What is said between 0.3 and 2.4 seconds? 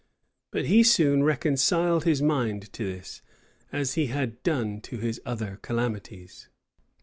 But he soon reconciled his